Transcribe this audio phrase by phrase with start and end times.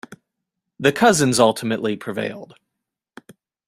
[0.79, 2.55] The cousins ultimately prevailed.